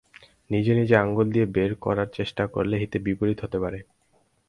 নিজে 0.49 0.71
নিজে 0.75 0.95
আঙুল 0.95 1.27
দিয়ে 1.33 1.47
বের 1.55 1.71
করার 1.83 2.09
চেষ্টা 2.17 2.43
করলে 2.53 2.75
হিতে 2.77 2.97
বিপরীত 3.05 3.37
হতে 3.41 3.57
পারে। 3.63 3.79